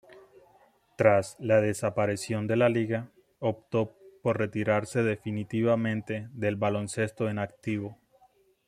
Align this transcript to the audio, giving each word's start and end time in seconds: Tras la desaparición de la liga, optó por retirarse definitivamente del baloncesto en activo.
Tras 0.97 1.35
la 1.39 1.61
desaparición 1.61 2.47
de 2.47 2.55
la 2.55 2.69
liga, 2.69 3.11
optó 3.37 3.99
por 4.23 4.39
retirarse 4.39 5.03
definitivamente 5.03 6.27
del 6.33 6.55
baloncesto 6.55 7.29
en 7.29 7.37
activo. 7.37 7.99